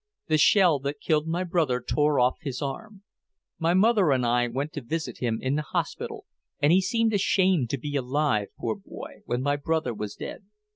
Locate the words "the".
0.29-0.39, 5.53-5.61